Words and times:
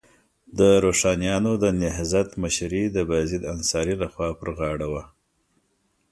د 0.59 0.59
روښانیانو 0.83 1.51
د 1.63 1.65
نهضت 1.81 2.29
مشري 2.43 2.83
د 2.89 2.97
بایزید 3.09 3.43
انصاري 3.53 3.95
لخوا 4.03 4.29
پر 4.39 4.49
غاړه 4.57 4.87
وه. 4.93 5.03